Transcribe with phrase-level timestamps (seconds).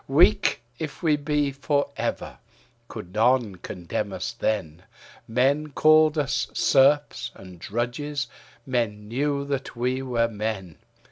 [0.07, 2.39] Weak if we be for ever,
[2.87, 4.81] could none condemn us then;
[5.27, 8.25] Men called us serfs and drudges;
[8.65, 10.79] men knew that were were men.